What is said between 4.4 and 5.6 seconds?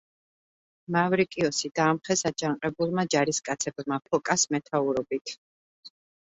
მეთაურობით.